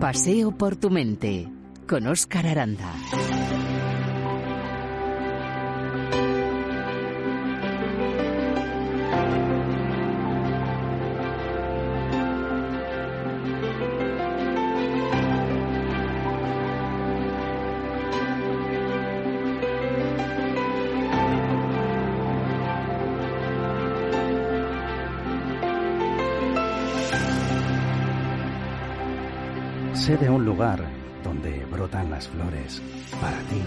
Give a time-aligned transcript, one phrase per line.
[0.00, 1.48] Paseo por tu mente
[1.88, 2.92] con Óscar Aranda.
[32.14, 32.80] Las flores
[33.20, 33.60] para ti,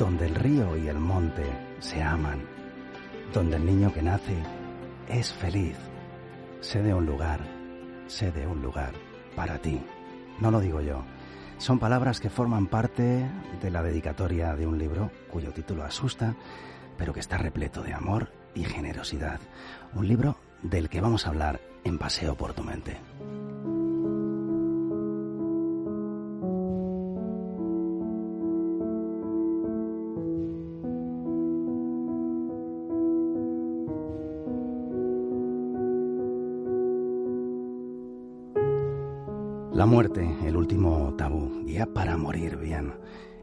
[0.00, 1.44] donde el río y el monte
[1.78, 2.40] se aman,
[3.32, 4.36] donde el niño que nace
[5.08, 5.76] es feliz.
[6.60, 7.38] Sé de un lugar,
[8.08, 8.94] sé de un lugar
[9.36, 9.80] para ti.
[10.40, 11.04] No lo digo yo.
[11.58, 13.24] Son palabras que forman parte
[13.62, 16.34] de la dedicatoria de un libro cuyo título asusta,
[16.98, 19.38] pero que está repleto de amor y generosidad.
[19.94, 22.96] Un libro del que vamos a hablar en Paseo por tu mente.
[39.76, 42.94] La muerte, el último tabú, guía para morir bien.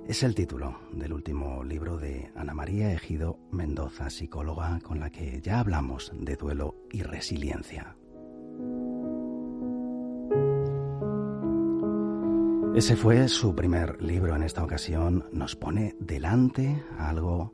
[0.07, 5.41] Es el título del último libro de Ana María Ejido Mendoza, psicóloga con la que
[5.41, 7.95] ya hablamos de duelo y resiliencia.
[12.73, 15.25] Ese fue su primer libro en esta ocasión.
[15.33, 17.53] Nos pone delante algo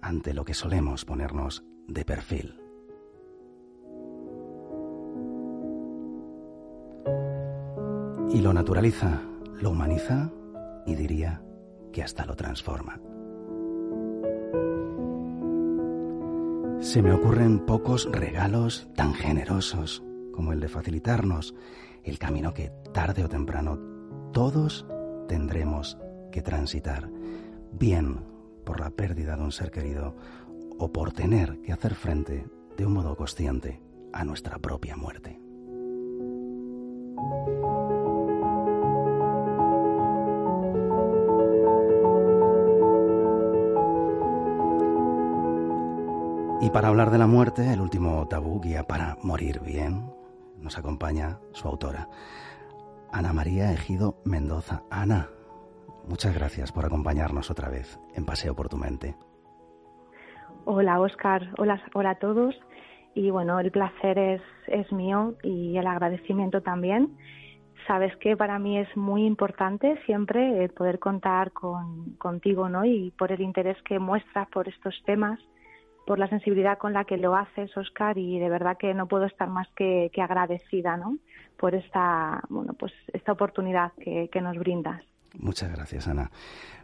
[0.00, 2.65] ante lo que solemos ponernos de perfil.
[8.36, 9.22] Y lo naturaliza,
[9.62, 10.30] lo humaniza
[10.84, 11.40] y diría
[11.90, 13.00] que hasta lo transforma.
[16.80, 20.02] Se me ocurren pocos regalos tan generosos
[20.34, 21.54] como el de facilitarnos
[22.04, 23.78] el camino que tarde o temprano
[24.34, 24.86] todos
[25.28, 25.96] tendremos
[26.30, 27.08] que transitar,
[27.72, 28.20] bien
[28.66, 30.14] por la pérdida de un ser querido
[30.78, 32.46] o por tener que hacer frente
[32.76, 33.80] de un modo consciente
[34.12, 35.40] a nuestra propia muerte.
[46.58, 50.10] Y para hablar de la muerte, el último tabú guía para morir bien,
[50.58, 52.08] nos acompaña su autora,
[53.12, 54.82] Ana María Ejido Mendoza.
[54.90, 55.28] Ana,
[56.08, 59.14] muchas gracias por acompañarnos otra vez en Paseo por tu mente.
[60.64, 62.54] Hola Oscar, hola, hola a todos.
[63.14, 67.18] Y bueno, el placer es, es mío y el agradecimiento también.
[67.86, 72.86] Sabes que para mí es muy importante siempre poder contar con, contigo, ¿no?
[72.86, 75.38] Y por el interés que muestras por estos temas
[76.06, 79.26] por la sensibilidad con la que lo haces, Oscar, y de verdad que no puedo
[79.26, 81.18] estar más que, agradecida, ¿no?
[81.58, 85.02] Por esta, bueno, pues esta oportunidad que, nos brindas.
[85.38, 86.30] Muchas gracias, Ana.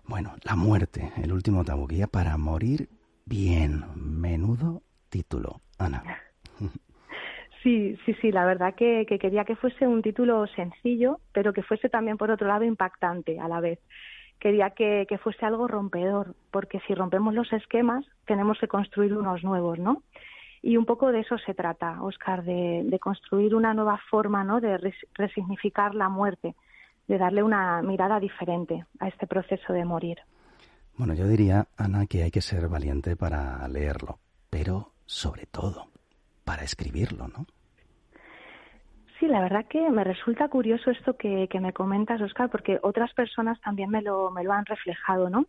[0.06, 2.88] Bueno, la muerte, el último tabú guía para morir
[3.24, 3.84] bien.
[3.94, 6.02] Menudo título, Ana.
[7.62, 11.62] Sí, sí, sí, la verdad que, que, quería que fuese un título sencillo, pero que
[11.62, 13.78] fuese también, por otro lado, impactante a la vez
[14.42, 19.78] quería que, fuese algo rompedor, porque si rompemos los esquemas tenemos que construir unos nuevos,
[19.78, 20.02] ¿no?
[20.62, 24.60] Y un poco de eso se trata, Oscar, de, construir una nueva forma, ¿no?
[24.60, 24.78] De
[25.14, 26.56] resignificar la muerte,
[27.06, 30.18] de darle una mirada diferente a este proceso de morir.
[30.96, 34.18] Bueno, yo diría, Ana, que hay que ser valiente para leerlo,
[34.50, 35.86] pero sobre todo
[36.44, 37.46] para escribirlo, ¿no?
[39.22, 43.60] Sí, la verdad que me resulta curioso esto que, me comentas, Oscar, porque otras personas
[43.60, 45.46] también me lo, me lo han reflejado, ¿no?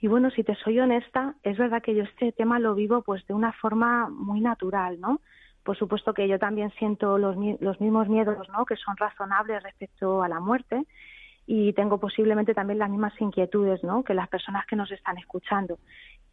[0.00, 3.24] Y bueno, si te soy honesta, es verdad que yo este tema lo vivo pues
[3.28, 5.20] de una forma muy natural, ¿no?
[5.62, 8.66] Por supuesto que yo también siento los, los mismos miedos, ¿no?
[8.66, 10.82] Que son razonables respecto a la muerte
[11.46, 14.02] y tengo posiblemente también las mismas inquietudes, ¿no?
[14.02, 15.78] Que las personas que nos están escuchando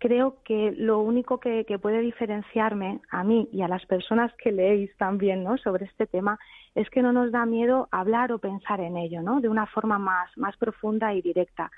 [0.04, 4.92] creo que lo único que, puede diferenciarme a mí y a las personas que leéis
[4.98, 5.58] también ¿no?
[5.58, 6.38] sobre este tema
[6.76, 9.40] es que no nos da miedo hablar o pensar en ello, ¿no?
[9.40, 11.72] De una forma más, más profunda y directa.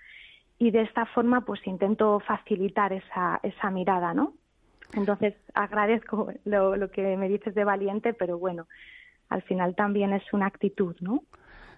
[0.58, 4.34] Y de esta forma, pues intento facilitar esa, esa mirada, ¿no?
[4.96, 8.66] Entonces, agradezco lo, lo que me dices de valiente, pero bueno,
[9.30, 11.22] al final también es una actitud, ¿no?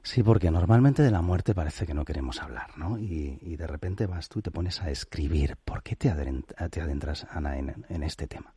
[0.02, 2.98] Sí, porque normalmente de la muerte parece que no queremos hablar, ¿no?
[2.98, 5.56] Y, de repente vas tú y te pones a escribir.
[5.66, 8.54] ¿Por qué te, adentras, Ana, en, este tema?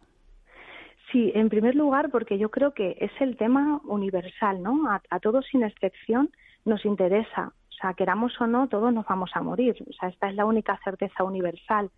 [1.10, 4.90] Sí, en primer lugar, porque yo creo que es el tema universal, ¿no?
[4.90, 6.30] A, a, todos sin excepción
[6.64, 7.52] nos interesa.
[7.70, 9.74] O sea, queramos o no, todos nos vamos a morir.
[9.88, 11.90] O sea, esta es la única certeza universal.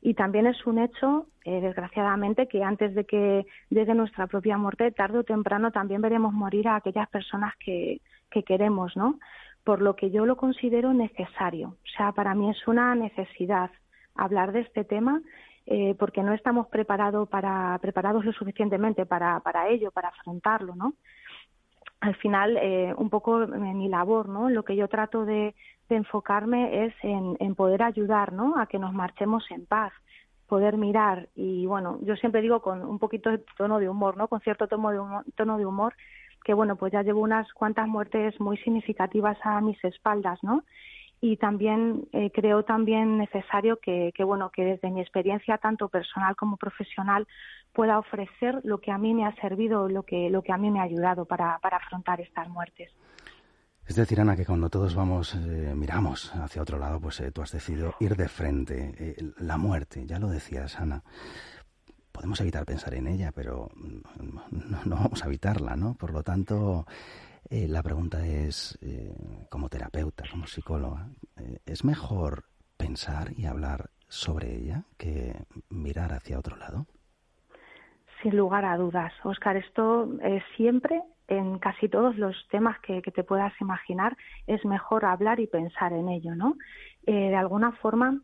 [0.00, 4.92] Y también es un hecho, eh, desgraciadamente, que antes de que llegue nuestra propia muerte,
[4.92, 8.02] tarde o temprano también veremos morir a aquellas personas que,
[8.34, 9.20] que queremos, ¿no?
[9.62, 11.68] Por lo que yo lo considero necesario.
[11.68, 13.70] O sea, para mí es una necesidad
[14.16, 15.22] hablar de este tema
[15.66, 20.94] eh, porque no estamos preparados para preparados lo suficientemente para, para ello, para afrontarlo, ¿no?
[22.00, 24.50] Al final, eh, un poco mi labor, ¿no?
[24.50, 25.54] Lo que yo trato de,
[25.88, 28.58] enfocarme es en, poder ayudar, ¿no?
[28.58, 29.92] A que nos marchemos en paz,
[30.48, 34.26] poder mirar y bueno, yo siempre digo con un poquito de tono de humor, ¿no?
[34.26, 35.94] Con cierto tono de tono de humor
[36.44, 40.62] que bueno, pues ya llevo unas cuantas muertes muy significativas a mis espaldas, ¿no?
[41.24, 46.58] y también eh, creo también necesario que, bueno que desde mi experiencia tanto personal como
[46.58, 47.26] profesional
[47.72, 50.70] pueda ofrecer lo que a mí me ha servido lo que lo que a mí
[50.70, 52.90] me ha ayudado para, para afrontar estas muertes
[53.86, 57.42] es decir, Ana, que cuando todos vamos, eh, miramos hacia otro lado, pues eh, tú
[57.42, 59.14] has decidido ir de frente.
[59.36, 61.02] la muerte, ya lo decías, Ana.
[62.14, 63.68] Podemos evitar pensar en ella, pero
[64.86, 65.94] no, vamos a evitarla, ¿no?
[65.94, 66.86] Por lo tanto,
[67.50, 69.12] eh, la pregunta es, eh,
[69.50, 72.44] como terapeuta, como psicóloga, eh, ¿es mejor
[72.76, 75.34] pensar y hablar sobre ella que
[75.70, 76.86] mirar hacia otro lado?
[78.22, 79.56] Sin lugar a dudas, Oscar.
[79.56, 80.08] Esto
[80.56, 85.92] siempre, en casi todos los temas que, te puedas imaginar, es mejor hablar y pensar
[85.92, 86.54] en ello, ¿no?
[87.02, 88.20] de alguna forma,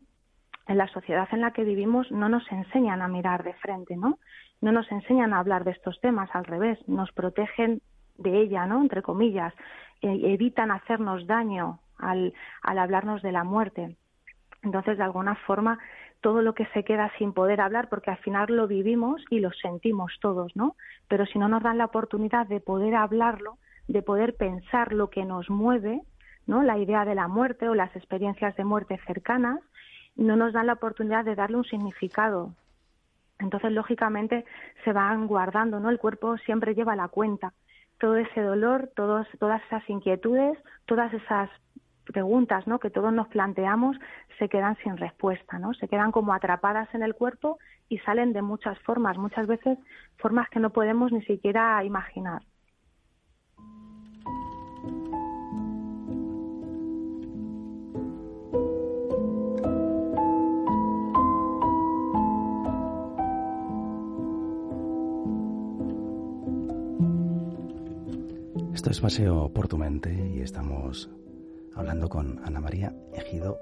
[0.67, 4.19] en la sociedad en la que vivimos no nos enseñan a mirar de frente, ¿no?
[4.61, 7.81] No nos enseñan a hablar de estos temas, al revés, nos protegen
[8.17, 8.81] de ella, ¿no?
[8.81, 9.53] Entre comillas,
[10.01, 13.95] e, evitan hacernos daño al, al hablarnos de la muerte.
[14.63, 15.79] Entonces, de alguna forma,
[16.21, 19.51] todo lo que se queda sin poder hablar, porque al final lo vivimos y lo
[19.51, 20.75] sentimos todos, ¿no?
[21.07, 25.25] Pero si no nos dan la oportunidad de poder hablarlo, de poder pensar lo que
[25.25, 26.01] nos mueve,
[26.45, 26.61] ¿no?
[26.61, 29.59] La idea de la muerte o las experiencias de muerte cercanas,
[30.15, 32.53] no nos dan la oportunidad de darle un significado.
[33.39, 34.45] Entonces, lógicamente,
[34.83, 35.89] se van guardando, ¿no?
[35.89, 37.53] El cuerpo siempre lleva la cuenta
[38.01, 41.49] todo ese dolor, todos, todas esas inquietudes, todas esas
[42.11, 42.79] preguntas ¿no?
[42.79, 43.95] que todos nos planteamos
[44.39, 45.75] se quedan sin respuesta, ¿no?
[45.75, 47.59] se quedan como atrapadas en el cuerpo
[47.89, 49.77] y salen de muchas formas, muchas veces
[50.17, 52.41] formas que no podemos ni siquiera imaginar.
[68.91, 71.09] Es Paseo por tu mente y estamos
[71.75, 73.57] hablando con Ana María Ejido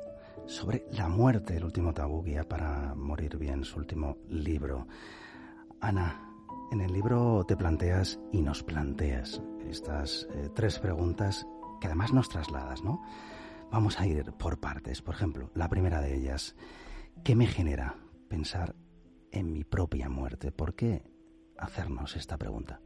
[0.47, 4.87] sobre la muerte, el último tabú guía para morir bien, su último libro.
[5.81, 6.33] Ana,
[6.71, 9.39] en el libro te planteas y nos planteas
[9.69, 11.45] estas eh, tres preguntas
[11.79, 13.03] que además nos trasladas, ¿no?
[13.71, 15.03] Vamos a ir por partes.
[15.03, 16.55] Por ejemplo, la primera de ellas,
[17.23, 17.97] ¿qué me genera
[18.29, 18.75] pensar
[19.31, 20.51] en mi propia muerte?
[20.51, 21.03] ¿Por qué
[21.55, 22.81] hacernos esta pregunta?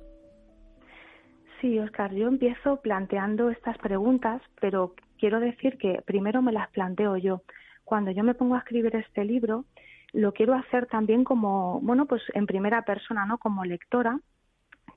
[1.63, 7.15] Sí, Oscar, yo empiezo planteando estas preguntas, pero quiero decir que primero me las planteo
[7.15, 7.43] yo.
[7.85, 9.63] Cuando yo me pongo a escribir este libro,
[10.11, 13.37] lo quiero hacer también como, bueno, pues en primera persona, ¿no?
[13.37, 14.19] Como lectora,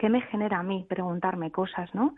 [0.01, 2.17] ¿qué me genera a mí preguntarme cosas, ¿no?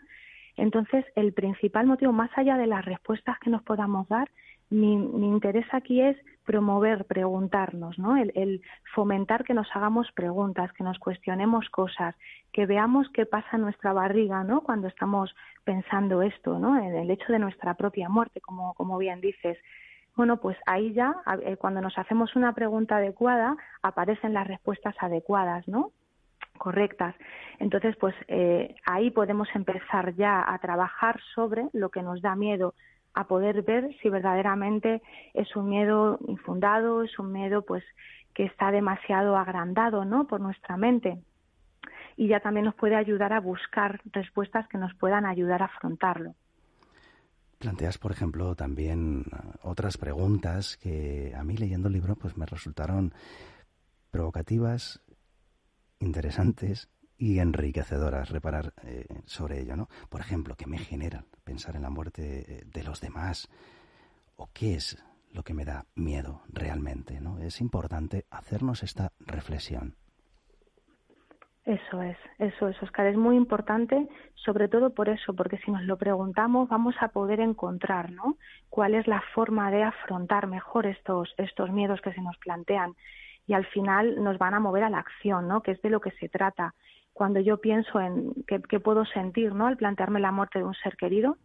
[0.57, 4.31] Entonces, el principal motivo, más allá de las respuestas que nos podamos dar,
[4.69, 8.17] mi, interés aquí es promover, preguntarnos, ¿no?
[8.17, 8.61] El,
[8.93, 12.15] fomentar que nos hagamos preguntas, que nos cuestionemos cosas,
[12.51, 14.61] que veamos qué pasa en nuestra barriga, ¿no?
[14.61, 16.77] Cuando estamos pensando esto, ¿no?
[16.77, 19.57] En el hecho de nuestra propia muerte, como, como bien dices.
[20.15, 25.67] Bueno, pues ahí ya, eh, cuando nos hacemos una pregunta adecuada, aparecen las respuestas adecuadas,
[25.67, 25.91] ¿no?
[26.59, 27.15] correctas.
[27.57, 32.75] Entonces, pues eh, ahí podemos empezar ya a trabajar sobre lo que nos da miedo,
[33.13, 35.01] a poder ver si verdaderamente
[35.33, 37.83] es un miedo infundado, es un miedo pues
[38.33, 40.27] que está demasiado agrandado, ¿no?
[40.27, 41.19] por nuestra mente.
[42.15, 46.35] Y ya también nos puede ayudar a buscar respuestas que nos puedan ayudar a afrontarlo.
[47.57, 49.25] Planteas, por ejemplo, también
[49.63, 53.13] otras preguntas que a mí leyendo el libro pues me resultaron
[54.11, 55.01] provocativas,
[55.99, 56.89] interesantes
[57.19, 59.89] y enriquecedoras reparar eh, sobre ello, ¿no?
[60.09, 63.49] Por ejemplo, ¿qué me genera pensar en la muerte eh, de los demás?
[64.37, 64.97] ¿O qué es
[65.33, 67.37] lo que me da miedo realmente, ¿no?
[67.39, 69.95] Es importante hacernos esta reflexión.
[71.65, 75.83] Eso es, eso es, Oscar, es muy importante, sobre todo por eso, porque si nos
[75.83, 78.37] lo preguntamos vamos a poder encontrar, ¿no?
[78.69, 82.95] Cuál es la forma de afrontar mejor estos, estos miedos que se nos plantean
[83.45, 85.61] y al final nos van a mover a la acción, ¿no?
[85.61, 86.73] Que es de lo que se trata
[87.19, 89.67] cuando yo pienso en qué, puedo sentir ¿no?
[89.67, 91.35] al plantearme la muerte de un ser querido,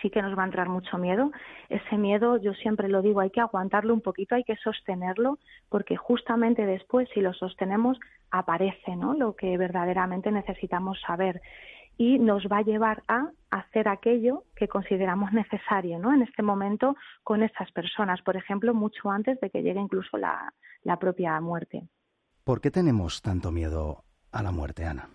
[0.00, 1.32] sí que nos va a entrar mucho miedo.
[1.68, 5.96] Ese miedo, yo siempre lo digo, hay que aguantarlo un poquito, hay que sostenerlo, porque
[5.96, 7.98] justamente después, si lo sostenemos,
[8.30, 9.14] aparece ¿no?
[9.14, 11.42] lo que verdaderamente necesitamos saber.
[11.98, 16.14] y nos va a llevar a hacer aquello que consideramos necesario ¿no?
[16.14, 20.54] en este momento con estas personas, por ejemplo, mucho antes de que llegue incluso la,
[20.84, 21.88] la propia muerte.
[22.44, 25.08] ¿Por qué tenemos tanto miedo a la muerte, Ana?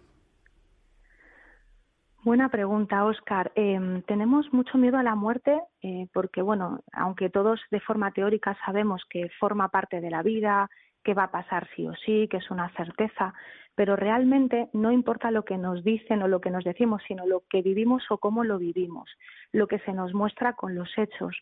[2.23, 3.51] Buena pregunta, Oscar.
[3.53, 8.57] Em, tenemos mucho miedo a la muerte eh, porque, bueno, aunque todos de forma teórica
[8.65, 10.69] sabemos que forma parte de la vida,
[11.03, 13.35] que va a pasar sí o sí, que es una certeza,
[13.75, 17.43] pero realmente no importa lo que nos dicen o lo que nos decimos, sino lo
[17.47, 19.07] que vivimos o cómo lo vivimos,
[19.51, 21.37] lo que se nos muestra con los hechos.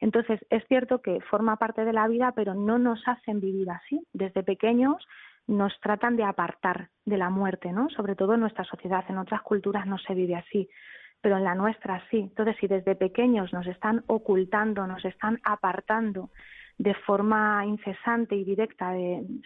[0.00, 4.04] Entonces, es cierto que forma parte de la vida, pero no nos hacen vivir así.
[4.12, 5.06] Desde pequeños
[5.46, 7.88] nos tratan de apartar de la muerte, ¿no?
[7.90, 10.68] Sobre todo en nuestra sociedad, en otras culturas no se vive así,
[11.20, 12.18] pero en la nuestra sí.
[12.18, 16.30] Entonces, si desde pequeños nos están ocultando, nos están apartando
[16.78, 18.92] de forma incesante y directa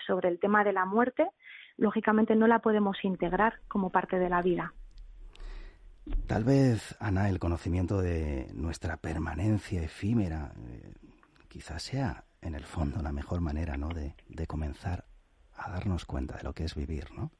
[0.06, 1.26] sobre el tema de la muerte,
[1.76, 4.72] lógicamente no la podemos integrar como parte de la vida.
[6.26, 10.92] Tal vez, Ana, el conocimiento de nuestra permanencia efímera eh,
[11.48, 13.88] quizás sea, en el fondo, la mejor manera ¿no?
[13.88, 15.04] de, de comenzar
[15.58, 17.30] a darnos cuenta de lo que es vivir, ¿no?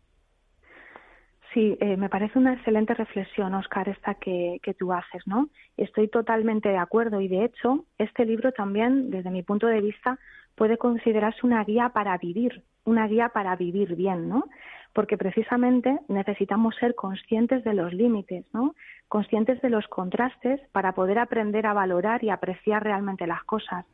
[1.55, 5.49] Sí, eh, me parece una excelente reflexión, Oscar, esta que, que, tú haces, ¿no?
[5.79, 10.19] Estoy totalmente de acuerdo y, de hecho, este libro también, desde mi punto de vista,
[10.55, 14.45] puede considerarse una guía para vivir, una guía para vivir bien, ¿no?
[14.93, 18.75] Porque precisamente necesitamos ser conscientes de los límites, ¿no?
[19.09, 23.87] Conscientes de los contrastes para poder aprender a valorar y apreciar realmente las cosas.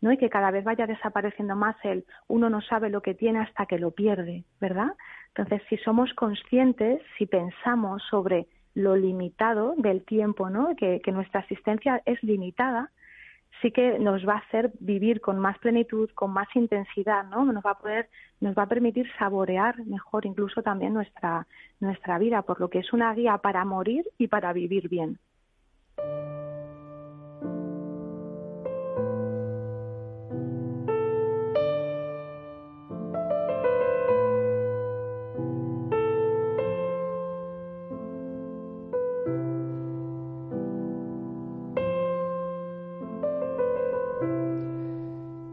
[0.00, 0.12] ¿No?
[0.12, 3.66] y que cada vez vaya desapareciendo más el uno no sabe lo que tiene hasta
[3.66, 4.94] que lo pierde, ¿verdad?
[5.28, 10.74] Entonces, si somos conscientes, si pensamos sobre lo limitado del tiempo, ¿no?
[10.76, 12.90] que, nuestra existencia es limitada,
[13.60, 17.44] sí que nos va a hacer vivir con más plenitud, con más intensidad, ¿no?
[17.44, 18.08] Nos va a poder,
[18.40, 21.46] nos va a permitir saborear mejor incluso también nuestra,
[21.80, 25.18] nuestra vida, por lo que es una guía para morir y para vivir bien.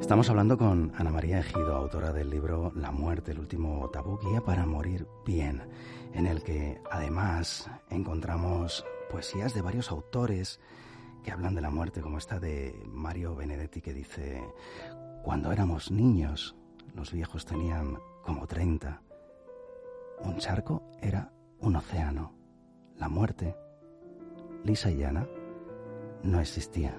[0.08, 4.40] Estamos hablando con Ana María Ejido, autora del libro La muerte, el último tabú, guía
[4.40, 5.62] para morir bien,
[6.14, 10.62] en el que además encontramos poesías de varios autores
[11.26, 14.42] que hablan de la muerte, como esta de Mario Benedetti que dice,
[15.24, 16.56] cuando éramos niños,
[16.96, 19.02] los viejos tenían como 30.
[20.22, 22.34] Un charco era un océano.
[22.96, 23.58] La muerte,
[24.64, 25.28] lisa y llana,
[26.24, 26.98] no existía.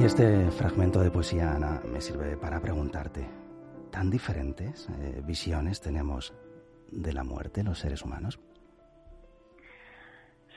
[0.00, 3.28] Y este fragmento de poesía, Ana, me sirve para preguntarte,
[3.92, 6.32] ¿tan diferentes eh, visiones tenemos
[6.90, 8.40] de la muerte los seres humanos?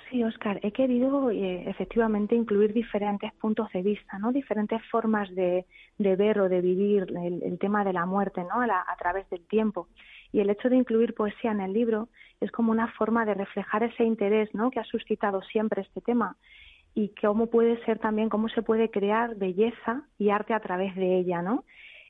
[0.10, 4.32] Sí, Oscar, he querido eh, efectivamente incluir diferentes puntos de vista, ¿no?
[4.32, 5.66] Diferentes formas de,
[5.98, 8.62] ver o de vivir el, tema de la muerte, ¿no?
[8.62, 9.90] A, a, través del tiempo.
[10.32, 12.08] Y el hecho de incluir poesía en el libro
[12.40, 14.72] es como una forma de reflejar ese interés, ¿no?
[14.72, 16.38] Que ha suscitado siempre este tema
[16.96, 21.18] y cómo puede ser también, cómo se puede crear belleza y arte a través de
[21.18, 21.64] ella, ¿no?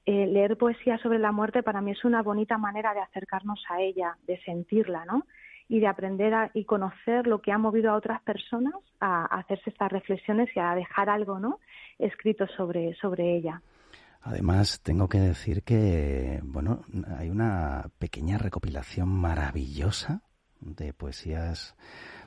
[0.05, 3.79] Eh, leer poesía sobre la muerte para mí es una bonita manera de acercarnos a
[3.81, 5.25] ella, de sentirla, ¿no?
[5.69, 9.69] Y de aprender a, y conocer lo que ha movido a otras personas a, hacerse
[9.69, 11.59] estas reflexiones y a dejar algo, ¿no?
[11.97, 13.61] Escrito sobre, sobre ella.
[14.21, 16.81] Además, tengo que decir que, bueno,
[17.17, 20.21] hay una pequeña recopilación maravillosa
[20.59, 21.75] de poesías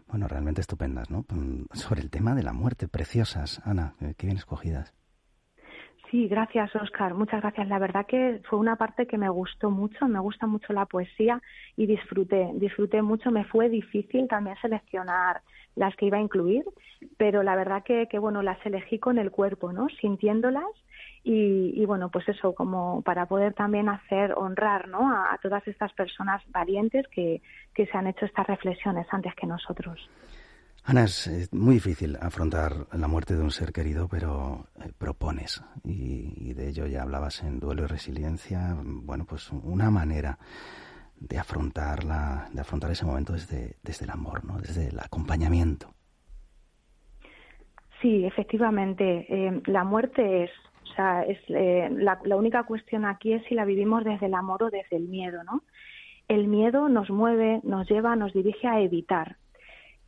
[0.08, 1.24] bueno, realmente estupendas, ¿no?
[1.28, 3.60] Mm, sobre el tema de la muerte, preciosas.
[3.64, 4.94] Ana, qué bien escogidas.
[6.10, 7.14] Sí, gracias, Oscar.
[7.14, 7.66] Muchas gracias.
[7.68, 10.06] La verdad que fue una parte que me gustó mucho.
[10.06, 11.42] Me gusta mucho la poesía
[11.76, 13.32] y disfruté, disfruté mucho.
[13.32, 15.42] Me fue difícil también seleccionar
[15.74, 16.64] las que iba a incluir,
[17.16, 19.88] pero la verdad que, que bueno, las elegí con el cuerpo, ¿no?
[20.00, 20.64] Sintiéndolas
[21.28, 25.10] y, bueno, pues eso, como para poder también hacer honrar ¿no?
[25.10, 27.42] a, todas estas personas valientes que,
[27.74, 30.08] que, se han hecho estas reflexiones antes que nosotros.
[30.84, 36.54] Ana, es muy difícil afrontar la muerte de un ser querido, pero eh, propones, y,
[36.54, 40.38] de ello ya hablabas en Duelo y Resiliencia, bueno, pues una manera
[41.18, 44.60] de afrontarla, de afrontar ese momento desde, desde el amor, ¿no?
[44.60, 45.92] desde el acompañamiento.
[48.00, 50.50] Sí, efectivamente, eh, la muerte es
[50.96, 54.70] sea, es, eh, la, única cuestión aquí es si la vivimos desde el amor o
[54.70, 55.62] desde el miedo, ¿no?
[56.28, 59.36] El miedo nos mueve, nos lleva, nos dirige a evitar.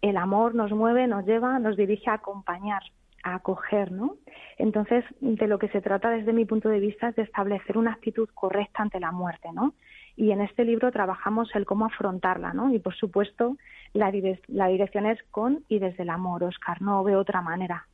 [0.02, 2.83] El amor nos mueve, nos lleva, nos dirige a acompañar,
[3.23, 4.16] a acoger, ¿no?
[4.57, 7.92] Entonces, de lo que se trata desde mi punto de vista es de establecer una
[7.92, 9.75] actitud correcta ante la muerte, ¿no?
[10.16, 12.75] Y en este libro trabajamos el cómo afrontarla, ¿no?
[12.75, 13.57] Y por supuesto,
[13.92, 14.12] la,
[14.49, 17.87] la dirección es con y desde el amor, Oscar, no veo otra manera.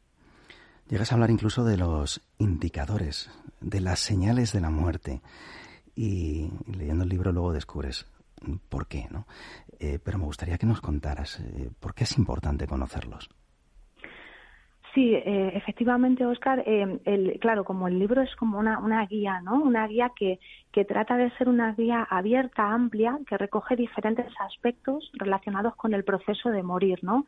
[0.89, 5.23] Llegas a hablar incluso de los indicadores, de las señales de la muerte.
[5.97, 8.07] Y leyendo el libro luego descubres
[8.69, 9.27] por qué, ¿no?
[9.79, 13.31] Eh, pero me gustaría que nos contaras eh, por qué es importante conocerlos.
[14.95, 16.63] Sí, eh, efectivamente, Oscar.
[16.67, 19.61] el, claro, como el libro es como una, una guía, ¿no?
[19.61, 20.39] Una guía que,
[20.71, 26.05] que trata de ser una guía abierta, amplia, que recoge diferentes aspectos relacionados con el
[26.05, 27.27] proceso de morir, ¿no?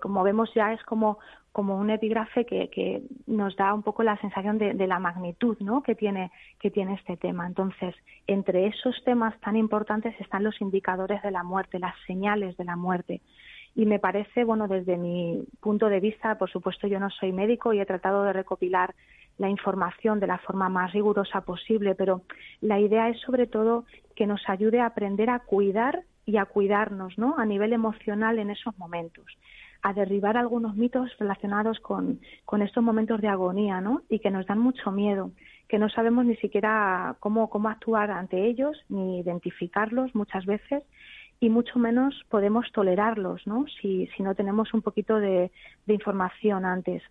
[0.00, 1.18] como vemos ya es como,
[1.52, 5.56] como un epígrafe que, que nos da un poco la sensación de, de, la magnitud
[5.60, 5.82] ¿no?
[5.82, 7.46] que, tiene, que tiene este tema.
[7.46, 7.94] Entonces,
[8.26, 12.76] entre esos temas tan importantes están los indicadores de la muerte, las señales de la
[12.76, 13.20] muerte.
[13.76, 17.72] Y me parece, bueno, desde mi punto de vista, por supuesto yo no soy médico
[17.72, 18.94] y he tratado de recopilar
[19.38, 22.22] la información de la forma más rigurosa posible, pero
[22.62, 27.18] la idea es sobre todo que nos ayude a aprender a cuidar y a cuidarnos,
[27.18, 27.36] ¿no?
[27.36, 29.26] A nivel emocional en esos momentos
[29.82, 32.18] a derribar algunos mitos relacionados con,
[32.60, 34.02] estos momentos de agonía, ¿no?
[34.08, 35.30] Y que nos dan mucho miedo,
[35.68, 40.82] que no sabemos ni siquiera cómo, cómo actuar ante ellos, ni identificarlos muchas veces,
[41.40, 43.66] y mucho menos podemos tolerarlos, ¿no?
[43.80, 45.50] Si, no tenemos un poquito de,
[45.86, 47.02] de información antes.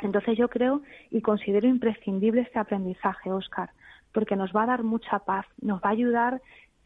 [0.00, 3.70] Entonces yo creo y considero imprescindible este aprendizaje, Oscar,
[4.12, 6.40] porque nos va a dar mucha paz, nos va a ayudar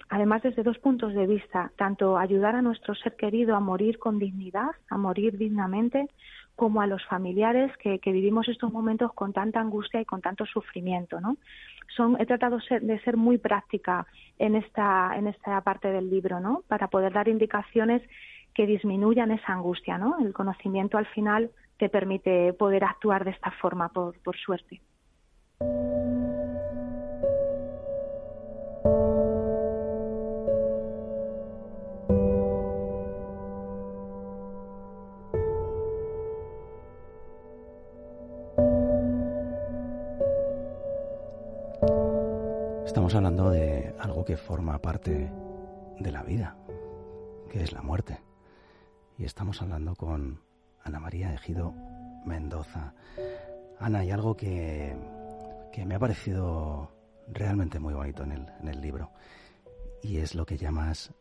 [0.09, 4.19] además desde dos puntos de vista, tanto ayudar a nuestro ser querido a morir con
[4.19, 6.09] dignidad, a morir dignamente,
[6.61, 11.19] como a los familiares que, vivimos estos momentos con tanta angustia y con tanto sufrimiento,
[11.19, 11.38] ¿no?
[12.19, 14.07] He tratado de ser muy práctica
[14.38, 16.62] en esta, en esta parte del libro, ¿no?
[16.69, 18.02] Para poder dar indicaciones
[18.52, 20.19] que disminuyan esa angustia, ¿no?
[20.19, 24.83] El conocimiento al final te permite poder actuar de esta forma, por, por suerte.
[42.90, 45.31] Estamos hablando de algo que forma parte
[46.00, 46.57] de la vida,
[47.48, 48.18] que es la muerte.
[49.16, 50.40] Y estamos hablando con
[50.83, 51.72] Ana María Ejido
[52.26, 52.92] Mendoza.
[53.79, 54.96] Ana, hay algo que,
[55.72, 56.90] que me ha parecido
[57.29, 59.12] realmente muy bonito en el, en el libro,
[60.03, 61.14] y es lo que llamas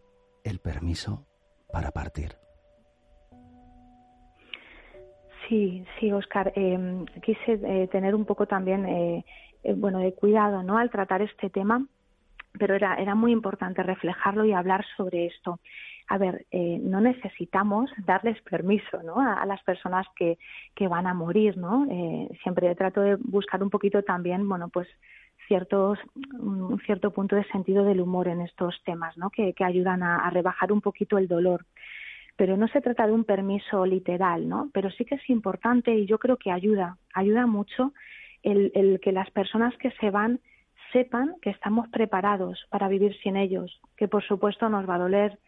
[0.43, 1.27] el permiso
[1.71, 2.35] para partir.
[5.47, 6.51] Sí, sí, Oscar.
[6.55, 9.25] Eh, quise eh, tener un poco también eh,
[9.63, 10.77] eh, bueno, de cuidado, ¿no?
[10.77, 11.85] Al tratar este tema,
[12.57, 15.59] pero era, era muy importante reflejarlo y hablar sobre esto.
[16.07, 19.19] A ver, eh, no necesitamos darles permiso, ¿no?
[19.19, 20.37] A, las personas que,
[20.75, 21.85] que van a morir, ¿no?
[21.89, 24.87] Eh, siempre trato de buscar un poquito también, bueno, pues
[25.47, 25.99] ciertos,
[26.39, 29.29] un cierto punto de sentido del humor en estos temas, ¿no?
[29.29, 31.65] Que, que ayudan a, a rebajar un poquito el dolor
[32.35, 34.69] pero no se trata de un permiso literal, ¿no?
[34.73, 37.91] Pero sí que es importante y yo creo que ayuda, ayuda mucho
[38.43, 40.39] el, que las personas que se van
[40.91, 45.39] sepan que estamos preparados para vivir sin ellos, que por supuesto nos va a doler,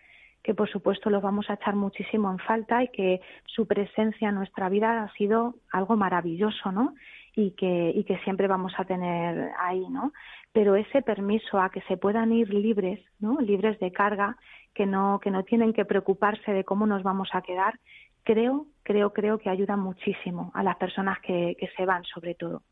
[0.43, 4.35] que por supuesto los vamos a echar muchísimo en falta y que su presencia en
[4.35, 6.95] nuestra vida ha sido algo maravilloso, ¿no?
[7.35, 10.11] Y que, y que siempre vamos a tener ahí, ¿no?
[10.51, 13.39] Pero ese permiso a que se puedan ir libres, ¿no?
[13.39, 14.35] Libres de carga,
[14.73, 17.79] que no, que no tienen que preocuparse de cómo nos vamos a quedar,
[18.23, 22.63] creo, creo, creo que ayuda muchísimo a las personas que, que se van, sobre todo.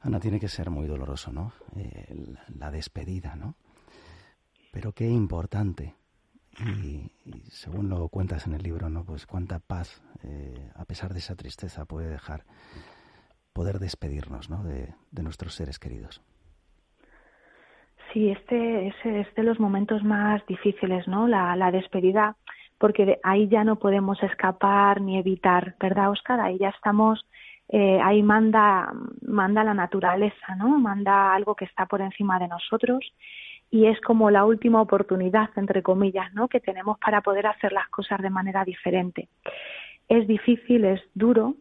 [0.00, 1.52] Ana, tiene que ser muy doloroso, ¿no?
[2.58, 3.54] La despedida, ¿no?
[4.72, 5.94] Pero qué importante.
[6.58, 7.10] Y,
[7.48, 9.04] según lo cuentas en el libro, ¿no?
[9.04, 12.44] Pues cuánta paz, eh, a pesar de esa tristeza, puede dejar
[13.52, 14.62] poder despedirnos, ¿no?
[14.64, 16.22] De, nuestros seres queridos.
[18.12, 21.28] Sí, este es, es, de los momentos más difíciles, ¿no?
[21.28, 22.36] La, la despedida,
[22.78, 26.40] porque ahí ya no podemos escapar ni evitar, ¿verdad, Oscar?
[26.40, 27.24] Ahí ya estamos
[27.72, 30.78] eh, ahí manda, manda la naturaleza, ¿no?
[30.78, 33.00] Manda algo que está por encima de nosotros
[33.70, 36.48] y es como la última oportunidad, entre comillas, ¿no?
[36.48, 39.28] Que tenemos para poder hacer las cosas de manera diferente.
[40.08, 41.54] Es difícil, es duro,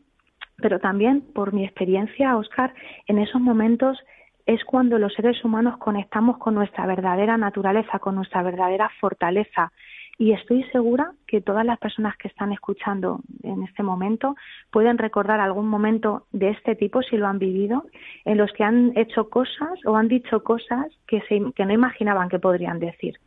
[0.58, 2.74] pero también, por mi experiencia, Oscar,
[3.06, 4.00] en esos momentos
[4.48, 9.72] es cuando los seres humanos conectamos con nuestra verdadera naturaleza, con nuestra verdadera fortaleza,
[10.20, 14.36] y estoy segura que todas las personas que están escuchando en este momento
[14.70, 17.86] pueden recordar algún momento de este tipo, si lo han vivido,
[18.26, 22.28] en los que han hecho cosas o han dicho cosas que, se, que no imaginaban
[22.28, 23.18] que podrían decir.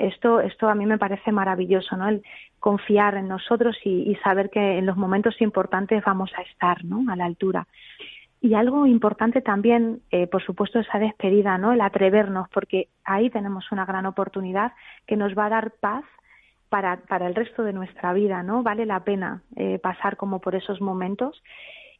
[0.00, 2.08] Esto, esto a mí me parece maravilloso, ¿no?
[2.08, 2.22] El
[2.60, 7.02] confiar en nosotros y, saber que en los momentos importantes vamos a estar, ¿no?
[7.10, 7.66] A la altura.
[8.46, 11.72] Y algo importante también, eh, por supuesto, esa despedida, ¿no?
[11.72, 14.70] El atrevernos, porque ahí tenemos una gran oportunidad
[15.04, 16.04] que nos va a dar paz
[16.68, 18.62] para, el resto de nuestra vida, ¿no?
[18.62, 21.42] Vale la pena eh, pasar como por esos momentos.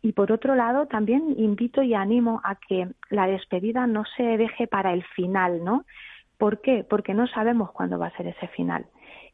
[0.02, 4.68] Y por otro lado, también invito y animo a que la despedida no se deje
[4.68, 5.84] para el final, ¿no?
[6.38, 6.86] ¿Por qué?
[6.88, 8.86] Porque no sabemos cuándo va a ser ese final.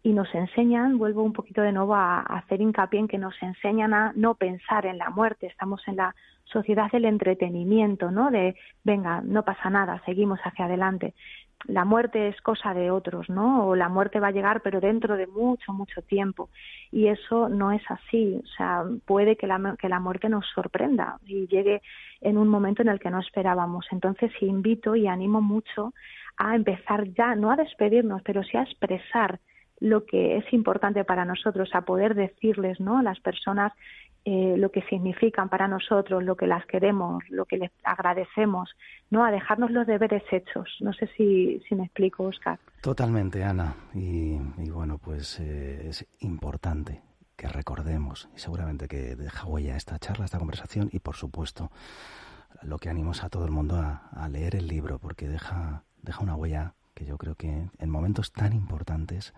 [0.02, 3.94] Y nos enseñan, vuelvo un poquito de nuevo a, hacer hincapié en que nos enseñan
[3.94, 5.46] a no pensar en la muerte.
[5.46, 8.30] Estamos en la sociedad del entretenimiento, ¿no?
[8.30, 11.14] De, venga, no pasa nada, seguimos hacia adelante.
[11.66, 13.68] La muerte es cosa de otros, ¿no?
[13.68, 16.50] O la muerte va a llegar, pero dentro de mucho, mucho tiempo.
[16.90, 18.40] Y eso no es así.
[18.42, 21.80] O sea, puede que la, que la muerte nos sorprenda y llegue
[22.20, 23.86] en un momento en el que no esperábamos.
[23.92, 25.94] Entonces, invito y animo mucho
[26.36, 29.38] a empezar ya, no a despedirnos, pero sí a expresar
[29.82, 32.98] lo que es importante para nosotros, a poder decirles ¿no?
[32.98, 33.72] a las personas
[34.24, 38.70] eh, lo que significan para nosotros, lo que las queremos, lo que les agradecemos,
[39.10, 39.24] ¿no?
[39.24, 40.76] A dejarnos los deberes hechos.
[40.78, 42.60] No sé si, me explico, Oscar.
[42.82, 43.74] Totalmente, Ana.
[43.92, 44.38] Y,
[44.70, 47.02] bueno, pues eh, es importante
[47.34, 51.72] que recordemos, y seguramente que deja huella esta charla, esta conversación, y por supuesto,
[52.62, 56.22] lo que animos a todo el mundo a, a leer el libro, porque deja deja
[56.22, 59.32] una huella que yo creo que en momentos tan importantes,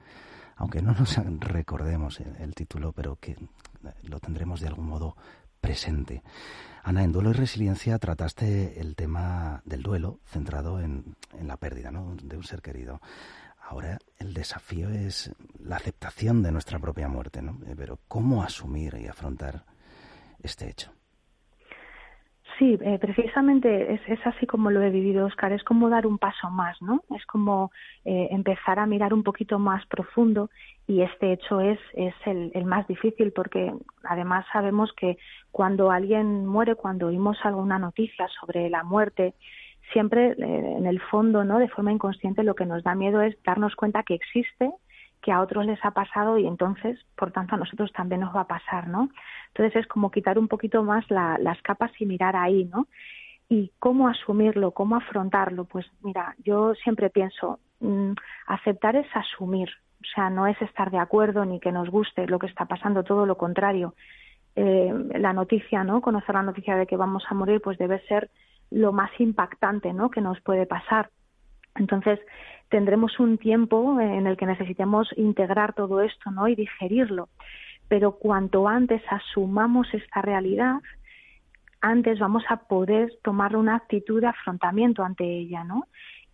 [0.56, 3.36] aunque no nos recordemos el, título, pero que
[4.02, 5.16] lo tendremos de algún modo
[5.60, 6.22] presente.
[6.82, 11.90] Ana, en Duelo y Resiliencia trataste el tema del duelo centrado en, en la pérdida
[11.90, 12.14] ¿no?
[12.22, 13.00] de un ser querido.
[13.66, 17.58] Ahora el desafío es la aceptación de nuestra propia muerte, ¿no?
[17.66, 19.64] Eh, pero ¿cómo asumir y afrontar
[20.42, 20.92] este hecho?
[22.58, 25.52] Sí, eh, precisamente es, así como lo he vivido, Oscar.
[25.52, 27.02] Es como dar un paso más, ¿no?
[27.16, 27.72] Es como
[28.04, 30.50] eh, empezar a mirar un poquito más profundo
[30.86, 33.72] y este hecho es, es el, el, más difícil porque
[34.04, 35.16] además sabemos que
[35.50, 39.34] cuando alguien muere, cuando oímos alguna noticia sobre la muerte,
[39.92, 41.58] siempre eh, en el fondo, ¿no?
[41.58, 44.70] De forma inconsciente lo que nos da miedo es darnos cuenta que existe
[45.24, 48.42] que a otros les ha pasado y entonces, por tanto, a nosotros también nos va
[48.42, 49.08] a pasar, ¿no?
[49.48, 52.88] Entonces es como quitar un poquito más las capas y mirar ahí, ¿no?
[53.48, 55.64] Y cómo asumirlo, cómo afrontarlo.
[55.64, 58.12] Pues mira, yo siempre pienso, mm,
[58.48, 59.70] aceptar es asumir,
[60.02, 63.02] o sea, no es estar de acuerdo ni que nos guste lo que está pasando,
[63.02, 63.94] todo lo contrario.
[64.56, 66.02] Eh, la noticia, ¿no?
[66.02, 68.28] Conocer la noticia de que vamos a morir, pues debe ser
[68.70, 70.10] lo más impactante, ¿no?
[70.10, 71.08] Que nos puede pasar.
[71.76, 72.20] Entonces,
[72.68, 76.48] tendremos un tiempo en el que necesitemos integrar todo esto ¿no?
[76.48, 77.28] y digerirlo.
[77.88, 80.76] Pero cuanto antes asumamos esta realidad,
[81.80, 85.86] antes vamos a poder tomar una actitud de afrontamiento ante ella, ¿no?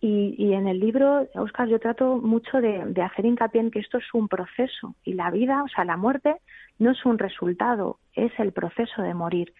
[0.03, 3.99] Y, en el libro, Oscar, yo trato mucho de, de, hacer hincapié en que esto
[3.99, 6.37] es un proceso y la vida, o sea, la muerte,
[6.79, 9.53] no es un resultado, es el proceso de morir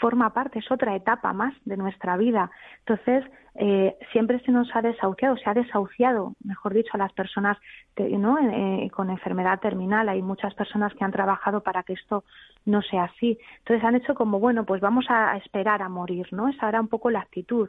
[0.00, 2.50] forma parte, es otra etapa más de nuestra vida.
[2.80, 3.24] Entonces,
[3.56, 7.56] eh, siempre se nos ha desahuciado, se ha desahuciado, mejor dicho, a las personas
[7.96, 8.38] ¿no?
[8.38, 10.08] Eh, con enfermedad terminal.
[10.08, 12.24] Hay muchas personas que han trabajado para que esto
[12.64, 13.38] no sea así.
[13.58, 16.48] Entonces, han hecho como, bueno, pues vamos a esperar a morir, ¿no?
[16.48, 17.68] Esa era un poco la actitud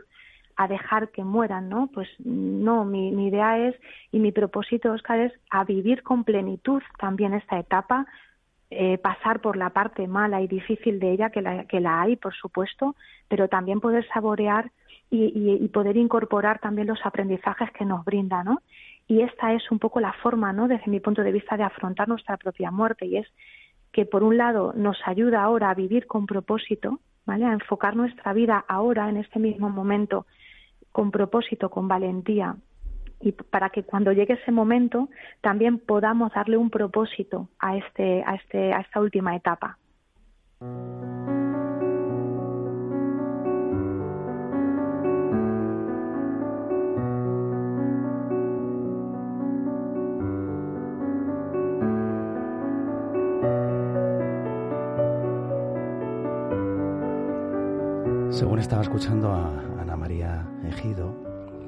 [0.57, 1.89] a dejar que mueran, ¿no?
[1.93, 3.75] Pues no, mi, mi idea es
[4.11, 8.07] y mi propósito, Oscar, es a vivir con plenitud también esta etapa,
[8.71, 12.15] eh, pasar por la parte mala y difícil de ella, que la, que la hay,
[12.15, 12.95] por supuesto,
[13.27, 14.71] pero también poder saborear
[15.11, 18.61] y, poder incorporar también los aprendizajes que nos brinda, ¿no?
[19.07, 20.67] Y esta es un poco la forma, ¿no?
[20.67, 23.27] Desde mi punto de vista, de afrontar nuestra propia muerte y es
[23.91, 27.45] que por un lado nos ayuda ahora a vivir con propósito, ¿vale?
[27.45, 30.25] A enfocar nuestra vida ahora, en este mismo momento,
[30.91, 32.55] con propósito, con valentía,
[33.25, 35.09] y para que cuando llegue ese momento
[35.41, 39.79] también podamos darle un propósito a este a este a esta última etapa.
[58.29, 59.49] Según estaba escuchando a
[59.81, 61.15] Ana María Ejido,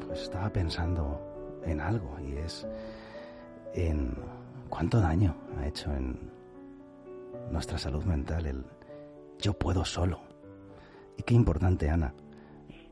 [0.06, 1.26] pues estaba pensando
[1.71, 2.67] en algo y es
[3.73, 4.15] en
[4.69, 6.32] cuánto daño ha hecho en
[7.51, 8.65] nuestra salud mental el
[9.39, 10.21] yo puedo solo.
[11.17, 12.13] Y qué importante, Ana,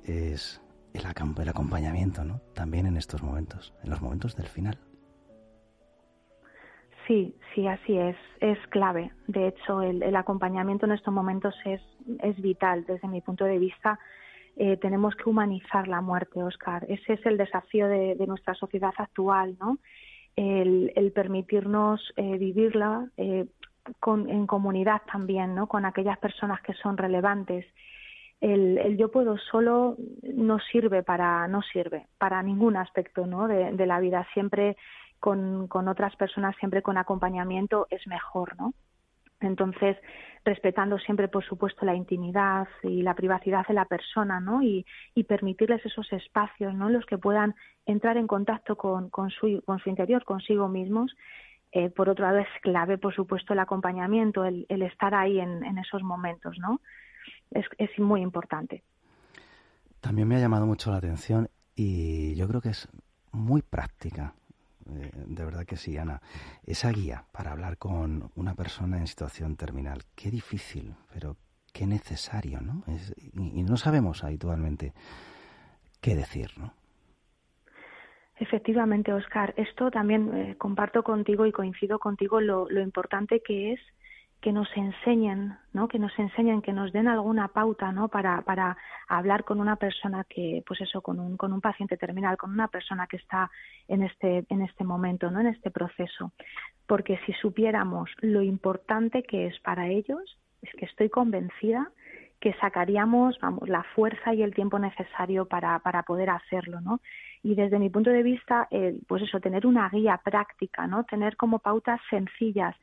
[0.03, 0.61] es
[0.93, 2.41] el, el acompañamiento, ¿no?
[2.53, 4.77] También en estos momentos, en los momentos del final.
[7.07, 8.15] Sí, sí, así es.
[8.39, 9.11] Es clave.
[9.27, 11.81] De hecho, el, el acompañamiento en estos momentos es,
[12.21, 13.99] es vital desde mi punto de vista
[14.57, 16.85] eh, tenemos que humanizar la muerte, Oscar.
[16.87, 19.77] Ese es el desafío de, nuestra sociedad actual, ¿no?
[20.35, 23.45] el, el permitirnos eh, vivirla eh,
[23.99, 25.67] con, en comunidad también, ¿no?
[25.67, 27.65] Con aquellas personas que son relevantes.
[28.41, 33.47] El, el, yo puedo solo no sirve para no sirve para ningún aspecto ¿no?
[33.47, 34.75] de, de la vida siempre
[35.21, 38.73] con, con, otras personas siempre con acompañamiento es mejor no
[39.45, 39.97] entonces
[40.43, 44.85] respetando siempre por supuesto la intimidad y la privacidad de la persona no y,
[45.27, 47.55] permitirles esos espacios no los que puedan
[47.85, 51.15] entrar en contacto con, con su con su interior consigo mismos
[51.71, 55.63] eh, por otro lado es clave por supuesto el acompañamiento el, el estar ahí en,
[55.63, 56.79] en esos momentos no
[57.51, 58.83] es, es muy importante.
[60.01, 62.87] También me ha llamado mucho la atención y yo creo que es
[63.31, 64.33] muy práctica.
[64.89, 66.21] Eh, de verdad que sí, Ana.
[66.65, 70.03] Esa guía para hablar con una persona en situación terminal.
[70.15, 71.37] Qué difícil, pero
[71.73, 72.83] qué necesario, ¿no?
[72.87, 74.93] Es, y, no sabemos habitualmente
[76.01, 76.73] qué decir, ¿no?
[78.37, 79.53] Efectivamente, Oscar.
[79.57, 83.79] Esto también eh, comparto contigo y coincido contigo lo, lo importante que es
[84.41, 85.87] que nos enseñen, ¿no?
[85.87, 88.09] Que nos enseñen, que nos den alguna pauta, ¿no?
[88.09, 92.37] Para, para hablar con una persona que, pues eso, con un, con un paciente terminal,
[92.37, 93.49] con una persona que está
[93.87, 95.39] en este, en este momento, ¿no?
[95.39, 96.31] En este proceso.
[96.87, 101.91] Porque si supiéramos lo importante que es para ellos, es que estoy convencida
[102.39, 106.99] que sacaríamos, vamos, la fuerza y el tiempo necesario para, para poder hacerlo, ¿no?
[107.41, 108.67] Y desde mi punto de vista,
[109.07, 111.05] pues eso, tener una guía práctica, ¿no?
[111.05, 112.75] Tener como pautas sencillas,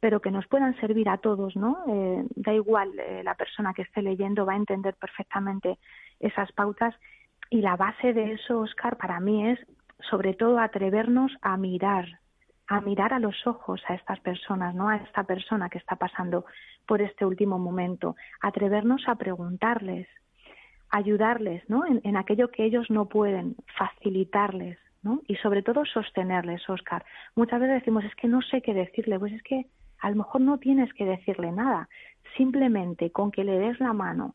[0.00, 1.84] pero que nos puedan servir a todos, ¿no?
[1.86, 5.78] Eh, da igual, eh, la persona que esté leyendo va a entender perfectamente
[6.18, 6.94] esas pautas
[7.50, 9.58] y la base de eso, Oscar, para mí es
[10.08, 12.06] sobre todo atrevernos a mirar,
[12.66, 14.88] a mirar a los ojos a estas personas, ¿no?
[14.88, 16.46] A esta persona que está pasando
[16.86, 20.08] por este último momento, atrevernos a preguntarles,
[20.88, 21.84] ayudarles, ¿no?
[21.84, 25.20] En, en aquello que ellos no pueden, facilitarles, ¿no?
[25.26, 27.04] Y sobre todo sostenerles, Oscar.
[27.34, 29.66] Muchas veces decimos, es que no sé qué decirle, pues es que
[30.00, 31.88] a lo mejor no tienes que decirle nada,
[32.36, 34.34] simplemente con que le des la mano,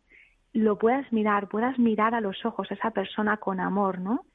[0.54, 4.26] lo puedas mirar, puedas mirar a los ojos a esa persona con amor, ¿no?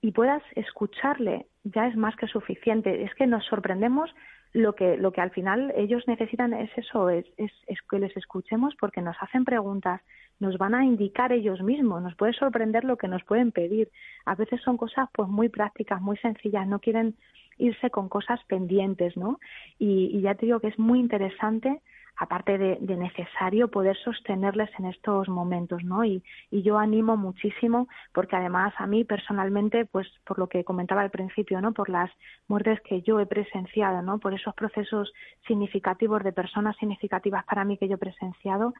[0.00, 3.04] Y puedas escucharle, ya es más que suficiente.
[3.04, 4.10] Es que nos sorprendemos
[4.52, 8.16] lo que, lo que al final ellos necesitan es eso, es, es, es que les
[8.16, 10.00] escuchemos porque nos hacen preguntas,
[10.40, 13.90] nos van a indicar ellos mismos, nos puede sorprender lo que nos pueden pedir.
[14.24, 17.14] A veces son cosas pues muy prácticas, muy sencillas, no quieren
[17.60, 19.38] irse con cosas pendientes, ¿no?
[19.78, 21.80] Y, y ya te digo que es muy interesante
[22.20, 26.04] aparte de, de, necesario poder sostenerles en estos momentos, ¿no?
[26.04, 31.00] Y, y, yo animo muchísimo porque además a mí personalmente, pues por lo que comentaba
[31.00, 31.72] al principio, ¿no?
[31.72, 32.10] Por las
[32.46, 34.18] muertes que yo he presenciado, ¿no?
[34.18, 35.10] Por esos procesos
[35.46, 38.74] significativos de personas significativas para mí que yo he presenciado,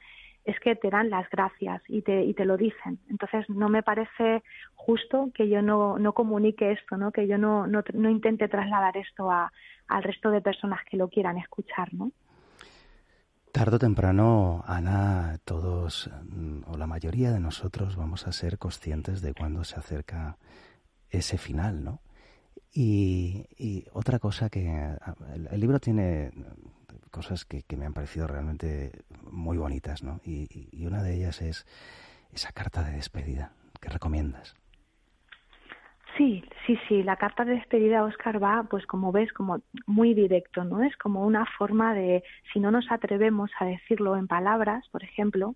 [0.44, 2.98] es que te dan las gracias y te, y te lo dicen.
[3.08, 4.42] Entonces, no me parece
[4.74, 7.12] justo que yo no, no comunique esto, ¿no?
[7.12, 9.52] que yo no, no, no intente trasladar esto a,
[9.88, 11.92] al resto de personas que lo quieran escuchar.
[11.92, 12.10] ¿no?
[13.52, 16.08] Tardo o temprano, Ana, todos
[16.66, 20.38] o la mayoría de nosotros vamos a ser conscientes de cuando se acerca
[21.10, 22.00] ese final, ¿no?
[22.72, 24.68] Y, otra cosa que
[25.34, 26.30] el, el libro tiene
[27.10, 28.92] cosas que, que, me han parecido realmente
[29.30, 30.20] muy bonitas, ¿no?
[30.24, 31.66] Y, y, una de ellas es
[32.32, 34.54] esa carta de despedida que recomiendas.
[36.16, 37.02] Sí, sí, sí.
[37.02, 40.82] La carta de despedida, Oscar, va, pues como ves, como muy directo, ¿no?
[40.82, 45.54] Es como una forma de, si no nos atrevemos a decirlo en palabras, por ejemplo,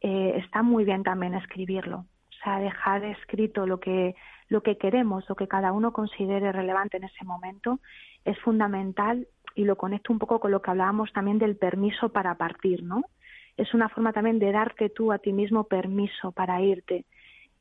[0.00, 1.98] eh, está muy bien también escribirlo.
[2.30, 4.14] O sea, dejar escrito lo que,
[4.48, 7.80] lo que queremos, lo que cada uno considere relevante en ese momento,
[8.24, 12.34] es fundamental y lo conecto un poco con lo que hablábamos también del permiso para
[12.36, 13.04] partir, ¿no?
[13.56, 17.04] Es una forma también de darte tú a ti mismo permiso para irte.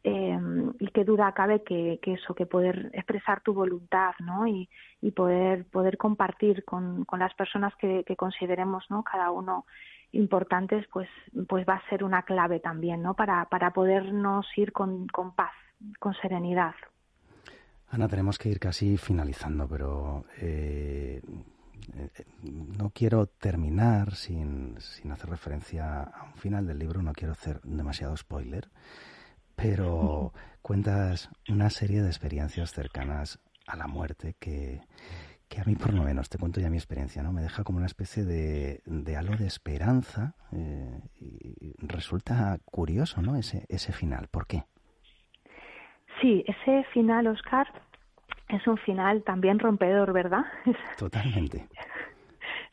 [0.04, 0.40] Eh,
[0.80, 4.48] y qué duda cabe que, eso, que poder expresar tu voluntad, ¿no?
[4.48, 4.70] Y,
[5.14, 9.04] poder, poder compartir con, las personas que, que, consideremos, ¿no?
[9.04, 9.66] Cada uno
[10.12, 11.10] importantes, pues,
[11.48, 13.14] pues va a ser una clave también, ¿no?
[13.14, 15.52] Para, para podernos ir con, con paz,
[16.00, 16.76] con serenidad.
[17.92, 21.22] Ana, tenemos que ir casi finalizando, pero eh,
[22.42, 27.62] no quiero terminar sin, sin hacer referencia a un final del libro, no quiero hacer
[27.62, 28.70] demasiado spoiler,
[29.56, 34.82] pero cuentas una serie de experiencias cercanas a la muerte que,
[35.48, 37.32] que a mí por lo menos, te cuento ya mi experiencia, ¿no?
[37.32, 43.36] Me deja como una especie de, de halo de esperanza eh, y resulta curioso, ¿no?
[43.36, 44.64] Ese, ese final, ¿por qué?
[46.22, 47.68] Sí, ese final, Oscar,
[48.50, 50.46] es un final también rompedor, ¿verdad?
[50.98, 51.68] Totalmente.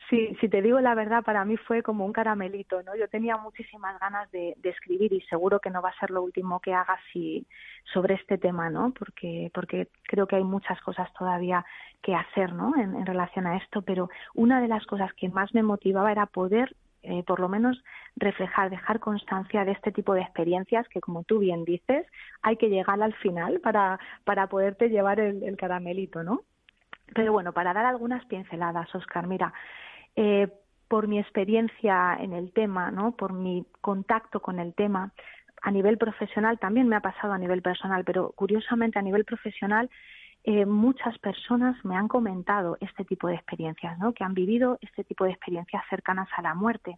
[0.09, 2.95] Sí, si te digo la verdad, para mí fue como un caramelito, ¿no?
[2.95, 6.61] Yo tenía muchísimas ganas de, escribir y seguro que no va a ser lo último
[6.61, 7.45] que haga si,
[7.93, 8.93] sobre este tema, ¿no?
[8.97, 11.65] Porque, porque creo que hay muchas cosas todavía
[12.01, 12.73] que hacer, ¿no?
[12.77, 16.73] En, relación a esto, pero una de las cosas que más me motivaba era poder
[17.07, 17.83] eh, por lo menos
[18.15, 22.05] reflejar, dejar constancia de este tipo de experiencias que, como tú bien dices,
[22.41, 26.41] hay que llegar al final para, para poderte llevar el, el caramelito, ¿no?
[27.13, 29.53] Pero bueno, para dar algunas pinceladas, Oscar, mira,
[30.15, 30.47] eh,
[30.87, 33.11] por mi experiencia en el tema, ¿no?
[33.11, 35.11] por mi contacto con el tema,
[35.61, 39.89] a nivel profesional, también me ha pasado a nivel personal, pero curiosamente a nivel profesional,
[40.49, 44.13] eh, muchas personas me han comentado este tipo de experiencias, ¿no?
[44.13, 46.97] que han vivido este tipo de experiencias cercanas a la muerte.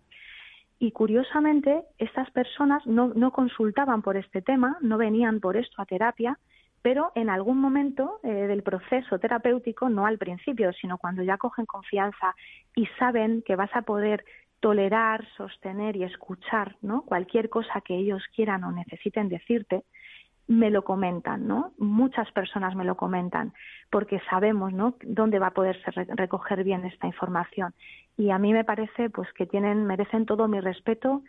[0.77, 6.37] Y curiosamente, estas personas no, consultaban por este tema, no venían por esto a terapia,
[6.83, 11.65] pero en algún momento eh, del proceso terapéutico, no al principio, sino cuando ya cogen
[11.65, 12.35] confianza
[12.75, 14.25] y saben que vas a poder
[14.59, 17.01] tolerar, sostener y escuchar ¿no?
[17.01, 19.85] cualquier cosa que ellos quieran o necesiten decirte,
[20.49, 21.73] me lo comentan, ¿no?
[21.77, 23.53] Muchas personas me lo comentan
[23.91, 24.95] porque sabemos, ¿no?
[25.03, 27.73] Dónde va a poderse recoger bien esta información
[28.17, 31.21] y a mí me parece, pues, que tienen merecen todo mi respeto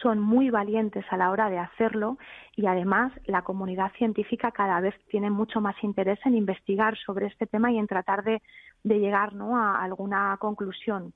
[0.00, 2.18] son muy valientes a la hora de hacerlo
[2.54, 7.46] y además la comunidad científica cada vez tiene mucho más interés en investigar sobre este
[7.46, 8.40] tema y en tratar de,
[8.84, 9.58] llegar ¿no?
[9.58, 11.12] a alguna conclusión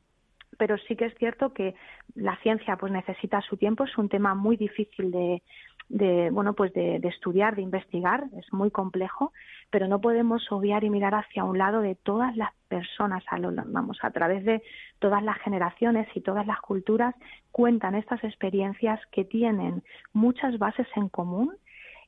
[0.59, 1.75] pero sí que es cierto que
[2.15, 5.43] la ciencia pues necesita su tiempo es un tema muy difícil de,
[5.93, 9.33] de bueno pues de, estudiar de investigar es muy complejo
[9.71, 13.53] pero no podemos obviar y mirar hacia un lado de todas las personas a lo,
[13.67, 14.63] vamos a través de
[15.01, 17.15] todas las generaciones y todas las culturas
[17.51, 19.83] cuentan estas experiencias que tienen
[20.15, 21.55] muchas bases en común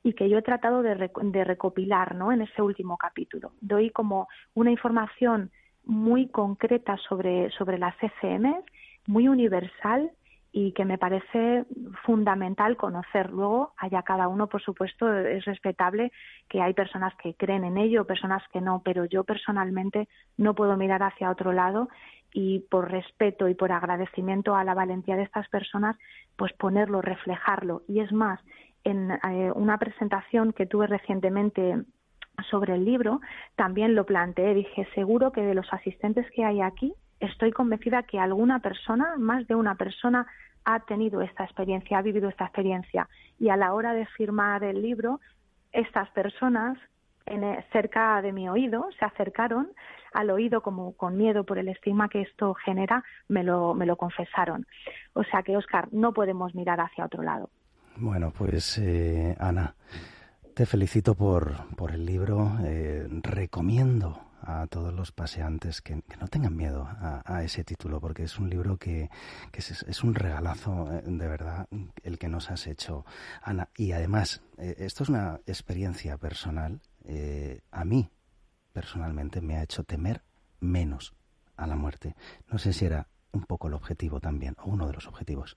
[0.03, 2.33] y que yo he tratado de, de recopilar ¿no?
[2.33, 5.51] en ese último capítulo doy como una información
[5.85, 8.63] muy concreta sobre sobre las CCM
[9.07, 10.11] muy universal
[10.57, 11.65] y que me parece
[12.05, 13.31] fundamental conocer.
[13.31, 16.13] Luego, allá cada uno, por supuesto, es respetable
[16.49, 20.77] que hay personas que creen en ello, personas que no, pero yo personalmente no puedo
[20.77, 21.89] mirar hacia otro lado
[22.33, 25.97] y por respeto y por agradecimiento a la valentía de estas personas,
[26.37, 27.83] pues ponerlo, reflejarlo.
[27.89, 28.39] Y es más,
[28.85, 31.83] en eh, una presentación que tuve recientemente
[32.49, 33.21] sobre el libro,
[33.57, 36.95] también lo planteé, dije, seguro que de los asistentes que hay aquí,
[37.27, 40.27] estoy convencida que alguna persona, más de una persona,
[40.65, 43.09] ha tenido esta experiencia, ha vivido esta experiencia.
[43.39, 45.21] Y a la hora de firmar el libro,
[45.73, 46.79] estas personas
[47.27, 49.69] eh, cerca de mi oído se acercaron
[50.13, 53.97] al oído como con miedo por el estigma que esto genera, me lo, me lo
[53.97, 54.67] confesaron.
[55.13, 57.51] O sea que, Oscar, no podemos mirar hacia otro lado.
[57.97, 59.75] Bueno, pues eh, Ana,
[60.55, 62.53] te felicito por, por el libro.
[62.65, 68.39] Eh, recomiendo a todos los paseantes que, no tengan miedo a, ese título, porque es
[68.39, 69.11] un libro que,
[69.53, 71.67] es, un regalazo, eh, de verdad,
[72.03, 73.05] el que nos has hecho,
[73.43, 73.69] Ana.
[73.77, 76.81] Y además, eh, esto es una experiencia personal.
[77.05, 78.11] Eh, a mí,
[78.73, 80.23] personalmente, me ha hecho temer
[80.61, 81.15] menos
[81.57, 82.15] a la muerte.
[82.51, 85.57] No sé si era un poco el objetivo también, o uno de los objetivos.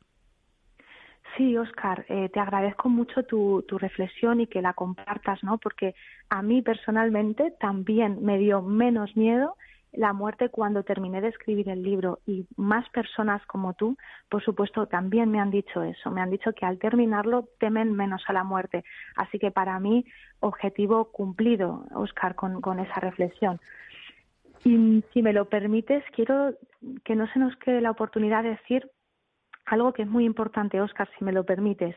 [1.38, 5.60] Sí, Oscar, eh, te agradezco mucho tu, tu, reflexión y que la compartas, ¿no?
[5.60, 5.94] Porque
[6.30, 9.56] a mí personalmente también me dio menos miedo
[9.94, 13.98] la muerte cuando terminé de escribir el libro y más personas como tú,
[14.30, 18.24] por supuesto, también me han dicho eso, me han dicho que al terminarlo temen menos
[18.28, 18.84] a la muerte.
[19.16, 20.06] Así que para mí,
[20.40, 23.60] objetivo cumplido, Oscar, con, con esa reflexión.
[24.64, 26.56] Y si me lo permites, quiero
[27.04, 28.90] que no se nos quede la oportunidad de decir
[29.68, 31.96] algo que es muy importante, Oscar, si me lo permites,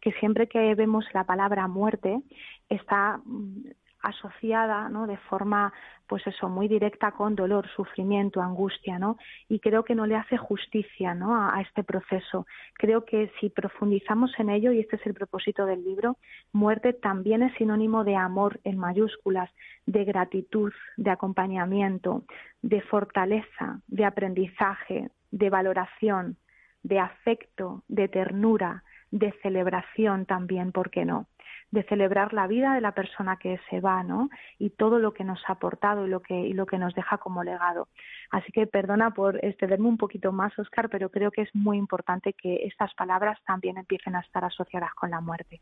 [0.00, 2.22] que siempre que vemos la palabra muerte
[2.68, 3.70] está mm,
[4.02, 5.06] asociada ¿no?
[5.06, 5.72] de forma
[6.08, 9.16] pues eso muy directa con dolor sufrimiento angustia no
[9.48, 11.36] y creo que no le hace justicia ¿no?
[11.36, 15.84] a, este proceso creo que si profundizamos en ello y este es el propósito del
[15.84, 16.18] libro
[16.52, 19.50] muerte también es sinónimo de amor en mayúsculas
[19.86, 22.24] de gratitud de acompañamiento
[22.60, 26.36] de fortaleza de aprendizaje de valoración
[26.82, 31.26] de afecto, de ternura, de celebración también, ¿por qué no?
[31.70, 34.28] De celebrar la vida de la persona que se va, ¿no?
[34.58, 37.18] Y todo lo que nos ha aportado y lo que, y lo que nos deja
[37.18, 37.88] como legado.
[38.30, 42.34] Así que perdona por excederme un poquito más, Oscar, pero creo que es muy importante
[42.34, 45.60] que estas palabras también empiecen a estar asociadas con la muerte.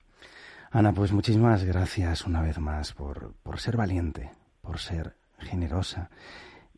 [0.73, 4.31] Ana, pues muchísimas gracias una vez más por, por ser valiente,
[4.63, 6.11] por ser generosa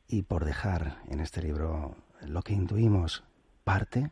[0.08, 3.24] y por dejar en este libro lo que intuimos
[3.64, 4.10] parte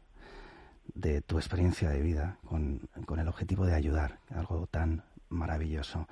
[0.95, 2.89] de tu experiencia de vida con,
[3.19, 6.09] el objetivo de ayudar, algo tan maravilloso.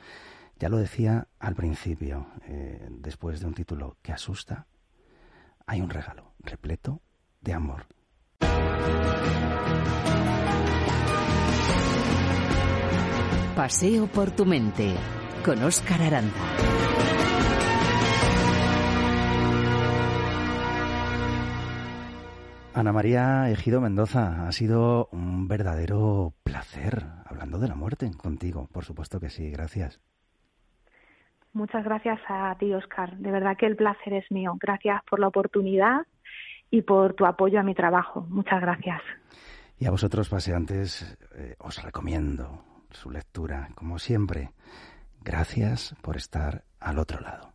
[0.59, 4.67] Ya lo decía al principio, eh, después de un título que asusta,
[5.67, 7.01] hay un regalo repleto
[7.41, 7.87] de amor.
[13.55, 14.95] Paseo por tu mente
[15.45, 16.98] con Óscar Aranda.
[22.79, 28.69] Ana María Ejido Mendoza, ha sido un verdadero placer hablando de la muerte contigo.
[28.73, 30.01] Por supuesto que sí, gracias.
[31.53, 33.17] Muchas gracias a ti, Oscar.
[33.17, 34.57] De verdad que el placer es mío.
[34.61, 36.07] Gracias por la oportunidad
[36.71, 38.25] y por tu apoyo a mi trabajo.
[38.29, 39.03] Muchas gracias.
[39.77, 42.63] Y a vosotros, paseantes, eh, os recomiendo
[42.93, 44.53] su lectura, como siempre.
[45.21, 47.55] Gracias por estar al otro lado.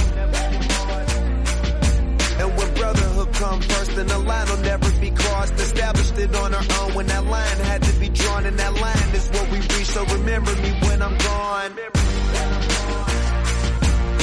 [3.41, 5.53] Come first, then the line will never be crossed.
[5.53, 9.09] Established it on our own when that line had to be drawn, and that line
[9.19, 9.89] is what we reach.
[9.95, 11.71] So remember me when I'm gone.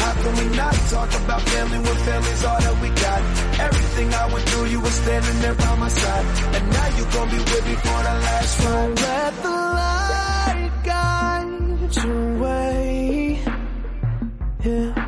[0.02, 3.20] How can we not talk about family when family's all that we got?
[3.66, 6.26] Everything I went through, you were standing there by my side.
[6.56, 9.00] And now you gon' be with me for the last ride.
[9.06, 13.42] Let the light guide your way.
[14.64, 15.07] Yeah.